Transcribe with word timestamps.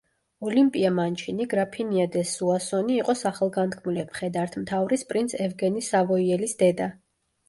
ოლიმპია 0.45 0.89
მანჩინი, 0.99 1.43
გრაფინია 1.49 2.05
დე 2.15 2.23
სუასონი 2.29 2.95
იყო 3.01 3.15
სახელგანთქმული 3.19 4.05
მხედართმთავრის 4.07 5.05
პრინც 5.13 5.37
ევგენი 5.49 5.85
სავოიელის 5.89 6.57
დედა. 6.63 6.89